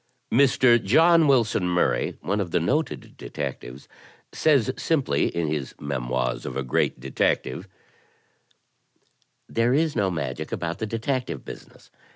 Mr. 0.33 0.83
John 0.83 1.27
Wilson 1.27 1.69
Murray, 1.69 2.17
one 2.21 2.41
of 2.41 2.49
the 2.49 2.59
noted 2.59 3.15
detectives, 3.17 3.87
says 4.31 4.71
simply 4.75 5.27
in 5.27 5.45
his 5.45 5.75
"Memoirs 5.79 6.43
of 6.43 6.57
a 6.57 6.63
Great 6.63 6.99
Detective": 6.99 7.67
"There 9.47 9.75
is 9.75 9.95
no 9.95 10.09
magic 10.09 10.51
about 10.51 10.79
the 10.79 10.87
detective 10.87 11.45
business. 11.45 11.91